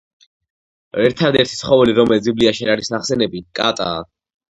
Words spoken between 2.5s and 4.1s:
არ არის ნახსენები, კატაა.